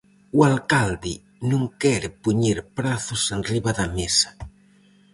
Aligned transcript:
O 0.37 0.39
alcalde 0.51 1.13
non 1.49 1.63
quere 1.81 2.09
poñer 2.23 2.57
prazos 2.77 3.21
enriba 3.35 3.71
da 3.79 3.87
mesa. 3.97 4.29